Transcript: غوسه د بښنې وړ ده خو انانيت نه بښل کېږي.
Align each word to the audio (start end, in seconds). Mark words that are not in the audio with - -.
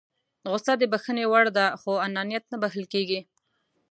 غوسه 0.49 0.73
د 0.77 0.83
بښنې 0.91 1.25
وړ 1.31 1.45
ده 1.57 1.65
خو 1.81 1.91
انانيت 2.07 2.43
نه 2.51 2.57
بښل 2.61 2.85
کېږي. 2.93 3.19